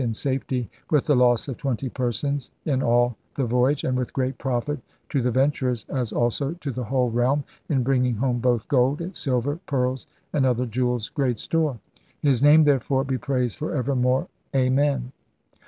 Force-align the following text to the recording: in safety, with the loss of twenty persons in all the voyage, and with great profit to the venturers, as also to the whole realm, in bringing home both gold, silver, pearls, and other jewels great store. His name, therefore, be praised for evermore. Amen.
in 0.01 0.15
safety, 0.15 0.67
with 0.89 1.05
the 1.05 1.15
loss 1.15 1.47
of 1.47 1.57
twenty 1.57 1.87
persons 1.87 2.49
in 2.65 2.81
all 2.81 3.15
the 3.35 3.43
voyage, 3.45 3.83
and 3.83 3.95
with 3.95 4.11
great 4.13 4.35
profit 4.39 4.79
to 5.09 5.21
the 5.21 5.29
venturers, 5.29 5.85
as 5.89 6.11
also 6.11 6.53
to 6.53 6.71
the 6.71 6.85
whole 6.85 7.11
realm, 7.11 7.43
in 7.69 7.83
bringing 7.83 8.15
home 8.15 8.39
both 8.39 8.67
gold, 8.67 8.99
silver, 9.15 9.59
pearls, 9.67 10.07
and 10.33 10.43
other 10.43 10.65
jewels 10.65 11.09
great 11.09 11.37
store. 11.37 11.77
His 12.23 12.41
name, 12.41 12.63
therefore, 12.63 13.03
be 13.03 13.19
praised 13.19 13.57
for 13.59 13.75
evermore. 13.75 14.27
Amen. 14.55 15.11